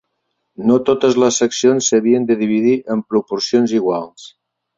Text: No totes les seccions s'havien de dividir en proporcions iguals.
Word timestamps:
No 0.69 0.77
totes 0.87 1.17
les 1.23 1.37
seccions 1.41 1.89
s'havien 1.91 2.25
de 2.31 2.39
dividir 2.41 2.73
en 2.97 3.05
proporcions 3.13 3.77
iguals. 3.83 4.27